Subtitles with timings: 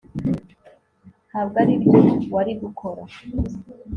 [1.29, 1.99] ntabwo aribyo
[2.33, 3.03] wari gukora